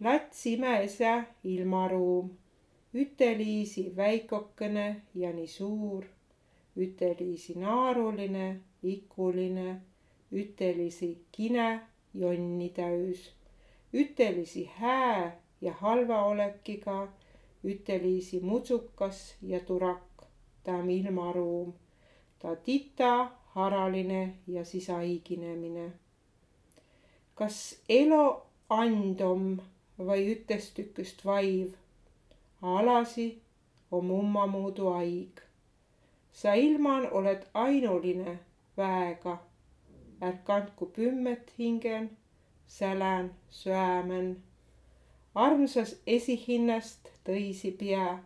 lats 0.00 0.46
imeisa 0.46 1.12
ilmaruum, 1.44 2.30
üteliisi 2.94 3.84
väikokene 3.96 4.86
ja 5.14 5.32
nii 5.32 5.48
suur, 5.48 6.04
üteliisi 6.76 7.58
naaruline 7.60 8.46
ikuline, 8.82 9.80
ütelisi 10.32 11.10
kine 11.32 11.80
jonni 12.14 12.68
täüs, 12.78 13.30
ütelisi 13.92 14.64
hää 14.78 15.45
ja 15.60 15.72
halva 15.72 16.24
olekiga, 16.24 17.08
ütelisi 17.64 18.40
mutsukas 18.40 19.34
ja 19.42 19.60
turak, 19.60 20.26
ta 20.64 20.72
on 20.72 20.90
ilmaruum, 20.90 21.72
ta 22.38 22.56
tita, 22.56 23.30
haraline 23.54 24.34
ja 24.46 24.64
sisaiginemine. 24.64 25.92
kas 27.34 27.56
elo 27.88 28.46
andom 28.68 29.58
vai 29.98 30.20
ütestüküst 30.32 31.24
vaiv, 31.24 31.72
alasi 32.62 33.26
om 33.90 34.10
ummamuudu 34.10 34.88
aig. 34.88 35.40
sa 36.32 36.54
ilman 36.54 37.08
oled 37.12 37.42
ainuline 37.54 38.38
väega. 38.76 39.38
Ärk 40.20 40.50
andku 40.50 40.86
pümmet 40.86 41.52
hingen, 41.58 42.10
sälän 42.66 43.34
söämen. 43.50 44.45
Armsas 45.36 45.90
esihinnast 46.06 47.08
tõisi 47.24 47.70
pea. 47.78 48.18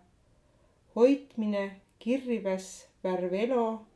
hoitmine 0.96 1.62
kirves 1.98 2.68
värv 3.04 3.32
elo, 3.34 3.86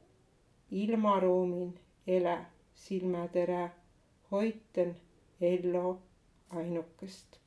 ilmaruumin 0.70 1.79
elä 2.07 2.44
silmätere, 2.74 3.70
hoiten 4.31 4.96
ello 5.40 6.03
ainukest. 6.50 7.38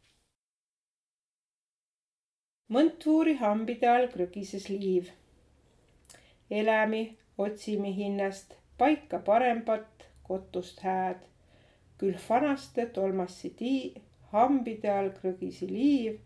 mõntvuuri 2.70 3.36
hambide 3.44 3.92
all 3.98 4.08
krõgises 4.16 4.70
liiv. 4.70 5.12
elämi 6.50 7.18
otsime 7.38 7.96
hinnast 7.96 8.56
paika 8.78 9.20
parembat 9.20 10.10
kotust 10.24 10.80
hääd. 10.80 11.20
küll 11.98 12.16
vanaste 12.30 12.86
tolmassi 12.86 13.50
tii, 13.50 14.07
hambide 14.34 14.92
all 14.92 15.10
krõgisi 15.16 15.68
liiv, 15.70 16.20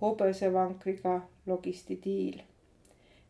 hobõsevankriga 0.00 1.20
logisti 1.46 1.96
tiil. 1.96 2.42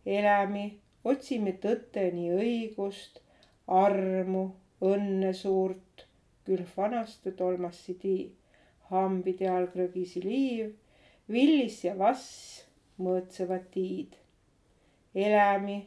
elämi, 0.07 0.65
otsime 1.05 1.53
tõtteni 1.63 2.31
õigust, 2.35 3.21
armu, 3.67 4.45
õnne 4.81 5.33
suurt, 5.33 6.07
küll 6.45 6.65
vanaste 6.77 7.33
tolmassi 7.33 7.95
tii, 8.03 8.27
hambide 8.91 9.49
all 9.49 9.71
krõgisi 9.73 10.21
liiv, 10.25 10.75
villis 11.29 11.81
ja 11.85 11.95
vass 11.99 12.67
mõõtsevad 13.01 13.71
tiid. 13.73 14.17
elämi 15.15 15.79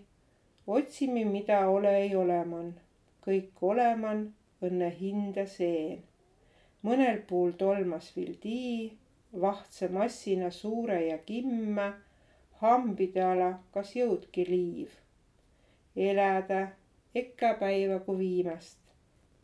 otsimi, 0.68 1.26
mida 1.26 1.70
ole 1.70 1.96
ei 2.02 2.16
oleman, 2.16 2.74
kõik 3.26 3.62
oleman 3.62 4.28
õnne 4.64 4.90
hinda 5.00 5.46
seen. 5.48 6.07
Mõnel 6.88 7.22
puul 7.30 7.52
tolmas 7.60 8.10
vill 8.16 8.36
tii, 8.44 8.92
vahtse 9.42 9.88
massina 9.92 10.52
suure 10.52 11.00
ja 11.06 11.18
kimme, 11.18 11.88
hambide 12.62 13.24
ala, 13.24 13.52
kas 13.74 13.96
jõudki 13.96 14.46
liiv. 14.50 14.90
eläda 15.96 16.68
ekka 17.16 17.54
päiva 17.60 18.00
kui 18.06 18.18
viimast. 18.18 18.78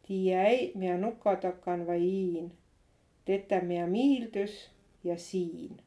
tiia 0.07 0.43
ei, 0.43 0.71
mina 0.75 0.97
nuka 0.97 1.35
takan 1.35 1.87
vai 1.87 2.01
iin. 2.01 2.51
tetä 3.25 3.61
mina 3.61 3.87
miildus 3.87 4.69
ja 5.03 5.17
siin. 5.17 5.77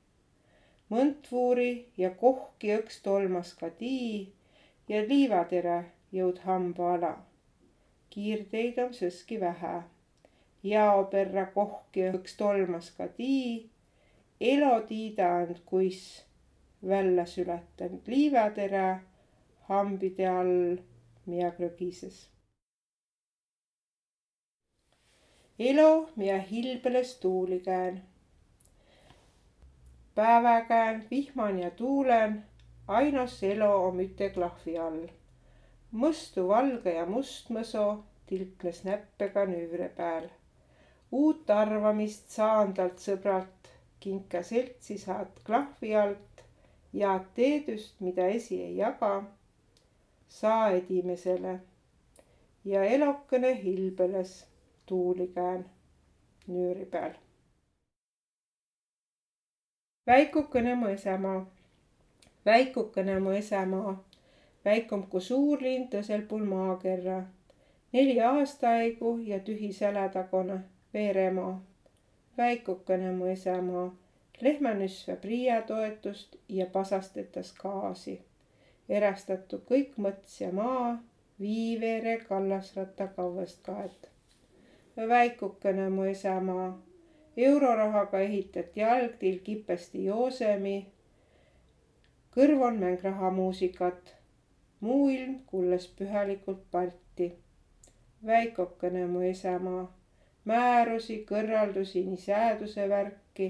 mõntvuuri 0.91 1.87
ja 1.97 2.11
kohki 2.11 2.77
õks 2.79 3.03
tolmas 3.03 3.55
ka 3.55 3.71
tii 3.71 4.33
ja 4.89 5.03
liivatere 5.09 5.85
jõud 6.13 6.39
hamba 6.45 6.95
ala. 6.95 7.13
kiirteid 8.11 8.79
on 8.79 8.93
sõski 8.95 9.41
vähe. 9.41 9.77
Jaoperra 10.69 11.47
kohki 11.55 12.09
õks 12.13 12.37
tolmas 12.37 12.91
ka 12.97 13.09
tii. 13.19 13.71
elo 14.41 14.81
tiida 14.89 15.29
and 15.43 15.61
kuis 15.67 16.01
välja 16.89 17.27
sületanud 17.27 18.09
liivatere 18.13 19.01
hambide 19.69 20.27
all, 20.29 20.77
mida 21.27 21.51
krõgises. 21.59 22.27
elo, 25.59 26.11
mida 26.17 26.39
hilbeles 26.39 27.17
tuuli 27.17 27.61
kään. 27.61 28.03
päeväkään 30.15 31.07
vihman 31.11 31.59
ja 31.59 31.71
tuulen 31.71 32.45
ainus 32.89 33.43
elo 33.43 33.87
om 33.87 34.01
üte 34.01 34.31
klahvi 34.31 34.79
all. 34.79 35.07
mõstu 35.93 36.49
valge 36.49 36.93
ja 36.95 37.07
mustmõso 37.07 37.87
tilknes 38.27 38.85
näppega 38.85 39.47
nüüre 39.47 39.89
peal. 39.97 40.29
Uut 41.13 41.51
arvamist 41.51 42.31
saan 42.31 42.75
talt 42.75 42.99
sõbralt, 42.99 43.71
kinka 44.01 44.43
seltsi 44.43 44.99
saad 44.99 45.41
klahvi 45.47 45.95
alt 45.97 46.45
ja 46.93 47.19
teedüst, 47.35 48.01
mida 48.01 48.27
esi 48.27 48.63
ei 48.63 48.77
jaga. 48.77 49.25
saa 50.29 50.71
edimesele 50.71 51.61
ja 52.65 52.83
elokene 52.85 53.63
hilbeles 53.63 54.47
tuulikään 54.87 55.71
nüüri 56.47 56.87
peal. 56.87 57.13
väikukene 60.07 60.75
mõisamaa 60.75 61.47
väikukene 62.47 63.21
mu 63.21 63.31
esemaa, 63.31 63.93
väikum 64.65 65.03
kui 65.11 65.23
suur 65.29 65.63
linn 65.67 65.89
tõsel 65.93 66.23
pool 66.31 66.45
maakerra. 66.53 67.19
neli 67.93 68.15
aastaaigu 68.29 69.11
ja 69.31 69.39
tühi 69.47 69.73
seletagune, 69.73 70.59
Veeremaa, 70.97 71.65
väikukene 72.39 73.11
mu 73.13 73.27
esemaa, 73.29 73.97
lehmanüsva 74.41 75.17
Priia 75.17 75.63
toetust 75.63 76.37
ja 76.49 76.67
pasastetas 76.67 77.51
gaasi. 77.59 78.15
erastatu 78.89 79.59
kõik 79.71 79.99
mõts 80.05 80.41
ja 80.41 80.49
maa, 80.53 81.03
Viiveere 81.41 82.15
kallasratta 82.29 83.07
kauest 83.17 83.61
kaet. 83.63 84.09
väikukene 85.09 85.89
mu 85.89 86.05
esemaa, 86.13 86.71
eurorahaga 87.37 88.21
ehitati 88.21 88.81
jalgtiil 88.81 89.39
kipesti 89.39 90.05
Joosemi. 90.05 90.87
kõrv 92.37 92.63
on 92.71 92.81
mäng 92.85 93.03
rahamuusikat, 93.03 94.17
muu 94.81 95.09
ilm 95.09 95.39
kulles 95.47 95.89
pühalikult 95.99 96.65
Balti. 96.73 97.33
väikukene 98.27 99.07
mu 99.07 99.21
esemaa 99.21 99.96
määrusi, 100.47 101.17
kõrraldusi, 101.29 102.05
nii 102.07 102.21
sääduse 102.23 102.89
värki, 102.89 103.49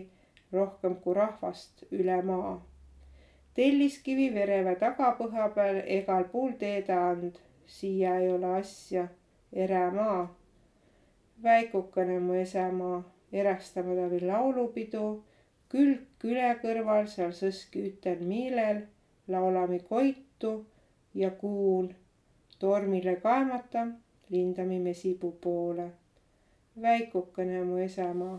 rohkem 0.52 0.96
kui 1.04 1.14
rahvast 1.14 1.84
üle 1.92 2.22
maa. 2.30 2.54
telliskivi 3.56 4.26
vereva 4.34 4.74
tagapõha 4.80 5.48
peal 5.54 5.78
egal 5.98 6.24
pool 6.32 6.56
teeda 6.62 6.98
and, 7.10 7.38
siia 7.76 8.16
ei 8.20 8.30
ole 8.32 8.54
asja, 8.60 9.06
eremaa. 9.52 10.34
väikukene 11.42 12.18
mu 12.20 12.34
esemaa, 12.40 13.02
erastame 13.32 13.96
ta 13.96 14.08
veel 14.10 14.26
laulupidu, 14.32 15.04
külg 15.68 16.06
küle 16.24 16.48
kõrval 16.62 17.12
seal 17.16 17.36
sõsküütel 17.42 18.24
miilel, 18.32 18.82
laulame 19.28 19.78
koitu 19.92 20.54
ja 21.14 21.30
kuul, 21.30 21.92
tormile 22.58 23.16
kaemata, 23.20 23.86
lindame 24.30 24.78
mesipuu 24.88 25.32
poole 25.40 25.90
väikukene 26.82 27.62
mu 27.64 27.78
esemaa, 27.80 28.38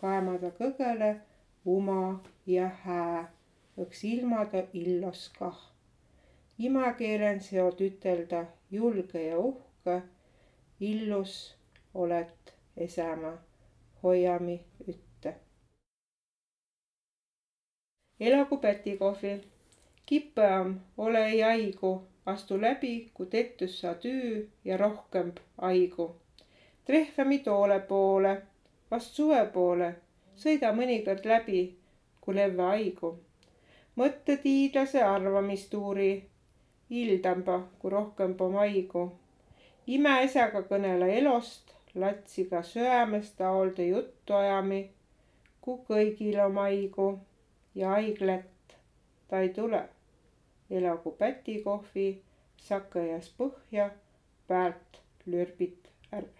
kaemada 0.00 0.50
kõgele 0.58 1.10
uma 1.74 2.00
ja 2.46 2.66
hää, 2.82 3.20
õks 3.82 4.02
ilmada 4.08 4.62
illos 4.72 5.28
kah. 5.38 5.60
imakeelen 6.58 7.40
seod 7.40 7.80
ütelda 7.88 8.40
julge 8.70 9.22
ja 9.22 9.38
uhke, 9.38 9.96
illus 10.80 11.36
oled 11.94 12.52
esemaa, 12.76 13.36
hoiami 14.02 14.58
ütte. 14.88 15.34
elagu 18.20 18.58
pätikohvi, 18.66 19.34
kippõam 20.06 20.78
ole 20.96 21.26
ei 21.30 21.42
aigu, 21.42 21.96
astu 22.26 22.60
läbi, 22.60 23.10
kui 23.14 23.26
tettus 23.26 23.80
sa 23.80 23.94
tüü 23.94 24.46
ja 24.64 24.76
rohkem 24.76 25.32
aigu 25.58 26.14
trehvami 26.86 27.38
toole 27.38 27.80
poole, 27.80 28.32
vast 28.90 29.18
suve 29.18 29.42
poole, 29.54 29.90
sõida 30.36 30.72
mõnikord 30.72 31.26
läbi, 31.26 31.60
kui 32.20 32.34
levve 32.34 32.62
haigu. 32.62 33.12
mõtte 33.96 34.36
tiidlase 34.42 35.02
arvamistuuri, 35.02 36.10
hildamba, 36.90 37.60
kui 37.78 37.90
rohkem 37.90 38.34
po 38.34 38.50
maigu. 38.50 39.12
imeesaga 39.86 40.62
kõnele 40.62 41.12
elost, 41.18 41.74
latsiga 41.94 42.62
söömest 42.62 43.36
taolde 43.36 43.86
juttu 43.86 44.34
ajami, 44.34 44.90
kui 45.60 45.78
kõigil 45.88 46.44
on 46.46 46.54
haigu 46.64 47.08
ja 47.74 47.88
haiglet 47.88 48.56
ta 49.28 49.40
ei 49.40 49.48
tule. 49.48 49.88
elagu 50.70 51.10
pätikohvi, 51.18 52.06
sakõjas 52.68 53.28
põhja, 53.38 53.90
pealt 54.48 54.98
lürbit 55.26 55.90
ärk. 56.18 56.35